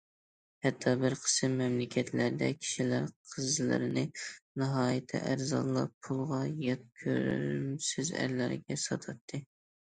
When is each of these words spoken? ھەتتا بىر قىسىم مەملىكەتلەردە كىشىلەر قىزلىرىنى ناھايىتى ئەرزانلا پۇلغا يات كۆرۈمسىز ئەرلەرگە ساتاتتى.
ھەتتا 0.67 0.91
بىر 1.01 1.15
قىسىم 1.25 1.57
مەملىكەتلەردە 1.57 2.47
كىشىلەر 2.63 3.05
قىزلىرىنى 3.33 4.05
ناھايىتى 4.63 5.21
ئەرزانلا 5.27 5.85
پۇلغا 6.09 6.41
يات 6.71 6.89
كۆرۈمسىز 7.03 8.11
ئەرلەرگە 8.23 8.81
ساتاتتى. 8.87 9.43